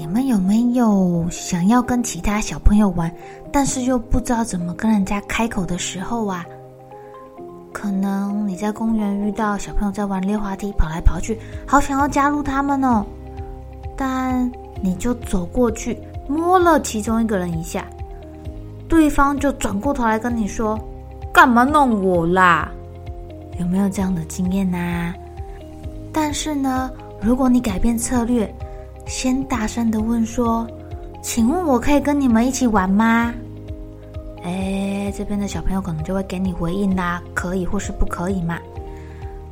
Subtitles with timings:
[0.00, 3.14] 你们有没有想要跟其他小朋友玩，
[3.52, 6.42] 但是又不知道怎么跟人家开口的时候啊？
[7.70, 13.04] 可能你在公园遇到小朋友在玩溜滑梯，跑来跑去，好想要加入他们哦。
[13.94, 17.84] 但你就走过去摸了其中一个人一下，
[18.88, 20.80] 对方就转过头来跟你说
[21.30, 22.72] ：“干嘛弄我啦？”
[23.60, 25.12] 有没有这样的经验呢？
[26.10, 26.90] 但是呢，
[27.20, 28.50] 如果你改变策略，
[29.10, 30.64] 先大声的问说
[31.20, 33.34] ：“请问我可以跟你们一起玩吗？”
[34.44, 38.56] 哎，这边的小朋友可能就会给你回应啦，可以或是不可以嘛。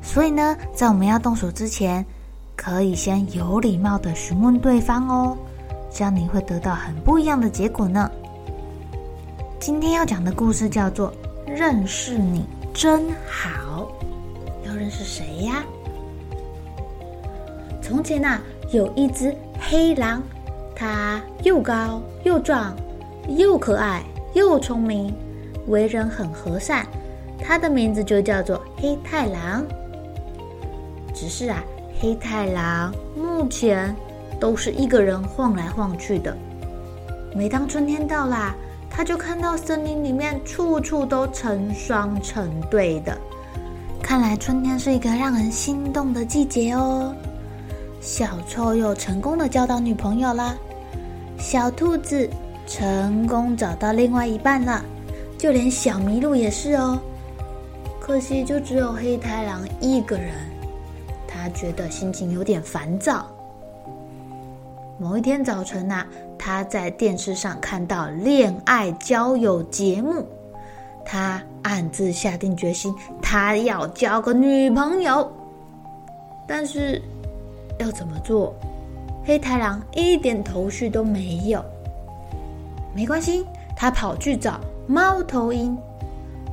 [0.00, 2.06] 所以呢，在我们要动手之前，
[2.54, 5.36] 可以先有礼貌的询问对方哦，
[5.90, 8.08] 这样你会得到很不一样的结果呢。
[9.58, 11.12] 今天要讲的故事叫做
[11.50, 13.90] 《认识你真好》，
[14.68, 15.64] 要认识谁呀？
[17.82, 18.38] 从前呐，
[18.70, 19.34] 有一只
[19.70, 20.22] 黑狼，
[20.74, 22.74] 它又高又壮，
[23.28, 24.02] 又可爱
[24.32, 25.14] 又聪明，
[25.66, 26.86] 为人很和善。
[27.38, 29.62] 它的名字就叫做黑太狼。
[31.12, 31.62] 只是啊，
[32.00, 33.94] 黑太狼目前
[34.40, 36.34] 都是一个人晃来晃去的。
[37.34, 38.54] 每当春天到啦，
[38.88, 43.14] 他就看到森林里面处处都成双成对的。
[44.02, 47.14] 看来春天是一个让人心动的季节哦。
[48.08, 50.56] 小臭又成功的交到女朋友啦，
[51.38, 52.26] 小兔子
[52.66, 54.82] 成功找到另外一半了，
[55.36, 56.98] 就连小麋鹿也是哦。
[58.00, 60.32] 可惜就只有黑太狼一个人，
[61.28, 63.26] 他觉得心情有点烦躁。
[64.98, 66.06] 某一天早晨呐，
[66.38, 70.26] 他在电视上看到恋爱交友节目，
[71.04, 75.30] 他暗自下定决心，他要交个女朋友，
[76.46, 77.02] 但是。
[77.78, 78.54] 要怎么做？
[79.24, 81.64] 黑太狼一点头绪都没有。
[82.94, 83.44] 没关系，
[83.76, 85.76] 他跑去找猫头鹰。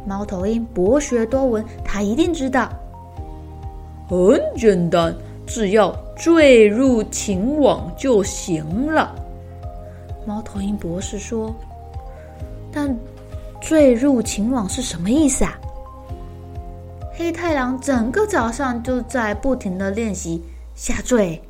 [0.06, 2.69] 猫头鹰博学多闻，他一定知道。
[4.08, 5.16] 很简单，
[5.47, 9.16] 只要坠入情网就行了。
[10.28, 11.56] 猫头鹰博士说
[12.72, 12.96] ：“但
[13.59, 15.57] 坠入情网是什么意思啊？”
[17.18, 20.44] 黑太狼整个早上就在不停的练习。
[20.75, 21.41] 下坠，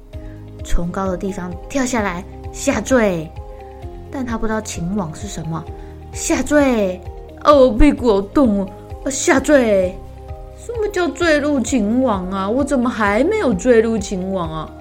[0.64, 3.30] 从高的地方跳下来，下坠，
[4.12, 5.64] 但他不知道情网是什么。
[6.14, 7.02] 下坠，
[7.44, 8.62] 哦，我屁股好痛
[9.04, 9.10] 哦！
[9.10, 9.96] 下坠，
[10.58, 12.48] 什么叫坠入情网啊？
[12.48, 14.72] 我怎么还没有坠入情网啊？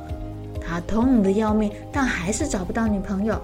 [0.61, 3.41] 他痛得要命，但还是找不到女朋友。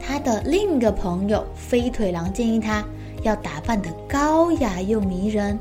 [0.00, 2.82] 他的另一个朋友飞腿狼建议他
[3.22, 5.58] 要打扮得高雅又迷人，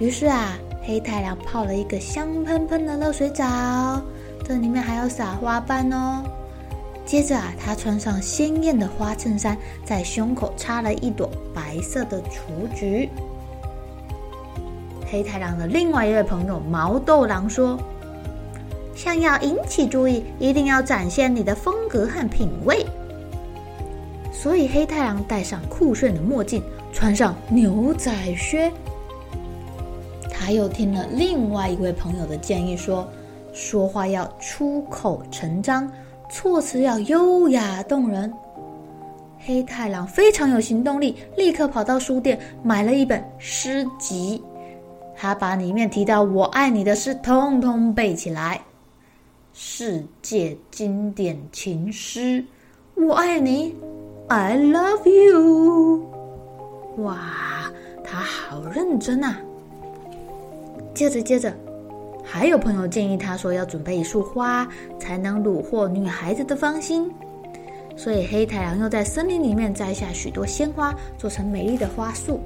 [0.00, 0.58] 于是啊。
[0.86, 4.00] 黑太狼泡了一个香喷喷的热水澡，
[4.44, 6.22] 这里面还要撒花瓣哦。
[7.04, 13.10] 接着啊，他穿上鲜艳的花衬衫，在胸口插了一朵白色的雏菊。
[15.10, 17.76] 黑太狼的另外一位朋友毛豆狼说
[18.94, 22.86] ：“想要引起注意，一定要展现你的风格和品味。”
[24.32, 26.62] 所以黑太狼戴上酷炫的墨镜，
[26.92, 28.72] 穿上牛仔靴。
[30.46, 33.04] 他又听了另外一位朋友的建议说，
[33.52, 35.90] 说话要出口成章，
[36.30, 38.32] 措辞要优雅动人。
[39.40, 44.40] 黑太狼非常有行动力，立刻跑到书店买了一本诗集，
[45.16, 48.62] 他把里面提到“我爱你”的诗通通背起来。
[49.52, 52.44] 世界经典情诗，
[52.94, 53.74] 我爱你
[54.28, 56.08] ，I love you。
[56.98, 57.18] 哇，
[58.04, 59.40] 他好认真啊！
[60.96, 61.52] 接着，接着，
[62.24, 64.66] 还有朋友建议他说要准备一束花，
[64.98, 67.12] 才能虏获女孩子的芳心。
[67.94, 72.40] 所以黑太狼又在森林里面摘下许多鲜花，做成美丽的花束。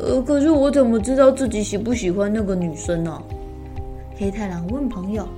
[0.00, 3.22] 呃，可是我怎么知道自己喜不喜欢那个女生呢？
[4.18, 5.28] 黑太狼问朋友。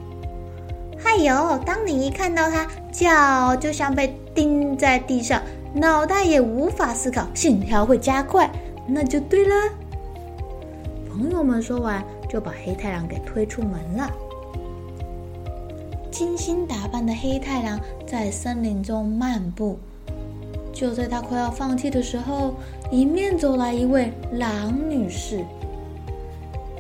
[1.05, 5.43] 哎呦，当你一看到她，脚就像被钉在地上，
[5.75, 8.51] 脑袋也无法思考，心跳会加快，
[8.87, 9.55] 那就对了。
[11.23, 14.11] 朋友们说完，就把黑太狼给推出门了。
[16.11, 19.79] 精心打扮的黑太狼在森林中漫步，
[20.73, 22.55] 就在他快要放弃的时候，
[22.91, 25.45] 迎面走来一位狼女士。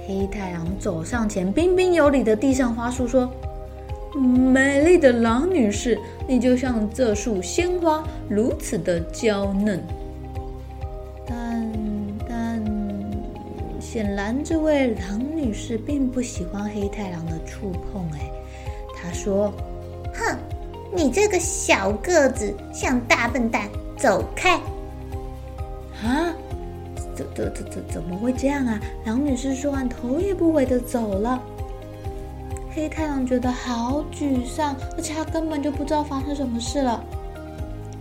[0.08, 3.30] 黑太狼走上前，彬彬有礼的递上花束，说
[4.18, 5.96] ：“美丽的狼女士，
[6.26, 9.80] 你就像这束鲜花，如此的娇嫩。”
[13.92, 18.02] 显然，这位狼女士并不喜欢黑太狼的触碰。
[18.12, 18.20] 哎，
[18.96, 19.52] 她说
[20.14, 20.34] ：“哼，
[20.94, 23.68] 你这个小个子，像大笨蛋，
[23.98, 24.56] 走开！”
[26.02, 26.32] 啊，
[27.14, 28.80] 怎怎怎怎怎么会这样啊？
[29.04, 31.38] 狼女士说完，头也不回的走了。
[32.74, 36.92] 黑太狼觉得好沮丧，而且他根本就不知道发生什么事了。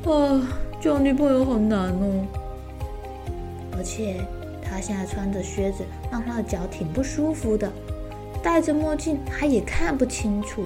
[0.06, 0.48] 啊，
[0.80, 2.26] 交女朋友好难哦，
[3.76, 4.16] 而且。
[4.72, 7.70] 他现在穿着靴子，让他的脚挺不舒服的。
[8.42, 10.64] 戴着墨镜，他也看不清楚。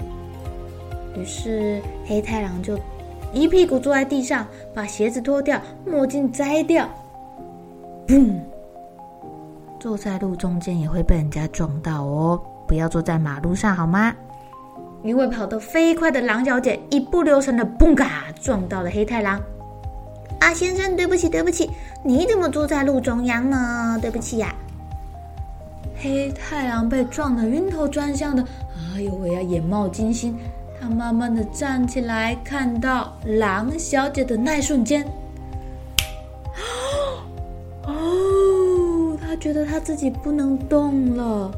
[1.17, 2.77] 于是黑太狼就
[3.33, 6.87] 一屁股坐在地上，把鞋子脱掉，墨镜摘掉。
[8.07, 8.39] 嘣！
[9.79, 14.15] 坐在路中间也会被人家撞到哦，不要坐在马路上好吗？
[15.03, 19.41] 一位跑得飞快的狼小姐一不留神的嘣嘎撞到了黑太狼。
[20.45, 21.71] 啊，先生，对不起，对不起，
[22.03, 23.97] 你怎么坐在路中央呢？
[23.99, 24.53] 对不起呀。
[25.97, 28.45] 黑太狼被撞得晕头转向的，
[28.93, 30.37] 哎呦喂呀，眼冒金星。
[30.79, 35.03] 他慢慢的站起来，看到狼小姐的那一瞬间，
[37.87, 41.51] 哦，他觉得他自己不能动了，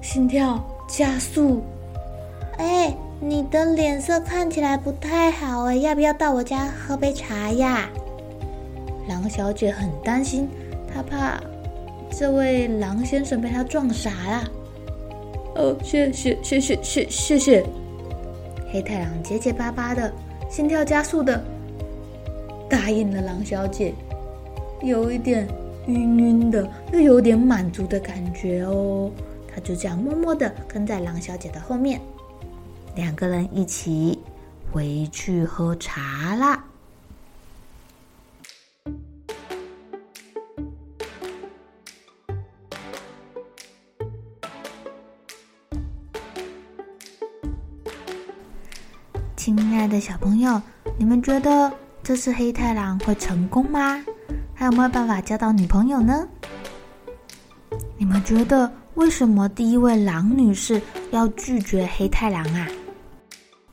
[0.00, 1.64] 心跳加速，
[2.58, 2.94] 哎。
[3.20, 7.90] 你的脸色看起来不太好哎，要不要到我家喝杯茶呀？
[9.08, 10.48] 狼小姐很担心，
[10.92, 11.40] 她怕
[12.10, 14.44] 这位狼先生被她撞傻了。
[15.56, 17.66] 哦，谢谢谢谢谢谢谢。
[18.70, 20.12] 黑太狼结结巴巴的，
[20.48, 21.42] 心跳加速的
[22.68, 23.92] 答应了狼小姐，
[24.80, 25.48] 有一点
[25.86, 29.10] 晕晕的，又有点满足的感觉哦。
[29.52, 32.00] 他就这样默默的跟在狼小姐的后面。
[32.98, 34.18] 两个人一起
[34.72, 36.64] 回去喝茶啦。
[49.36, 50.60] 亲爱的小朋友，
[50.96, 51.72] 你们觉得
[52.02, 54.04] 这次黑太狼会成功吗？
[54.52, 56.26] 还有没有办法交到女朋友呢？
[57.96, 62.66] 你们觉得为什么第一位狼女士要拒绝黑太狼啊？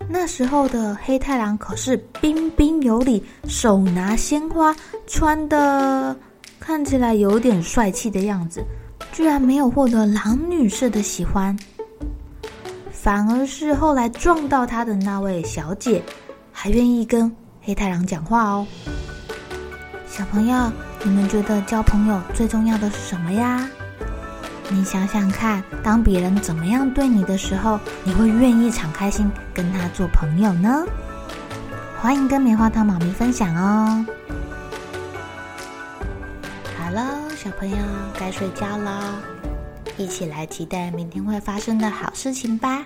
[0.07, 4.75] 那时候的黑太狼可是彬彬有礼，手拿鲜花，
[5.07, 6.15] 穿的
[6.59, 8.63] 看起来有点帅气的样子，
[9.11, 11.57] 居然没有获得狼女士的喜欢，
[12.91, 16.01] 反而是后来撞到他的那位小姐，
[16.51, 18.67] 还愿意跟黑太狼讲话哦。
[20.07, 20.71] 小朋友，
[21.03, 23.67] 你们觉得交朋友最重要的是什么呀？
[24.69, 30.83] 你想想看，当别人怎么样对你的时候，你会愿意敞开心跟他做朋友呢？
[32.01, 34.05] 欢迎跟棉花糖妈咪分享哦。
[36.77, 37.77] 好了，小朋友
[38.19, 39.15] 该睡觉了，
[39.97, 42.83] 一起来期待明天会发生的好事情吧。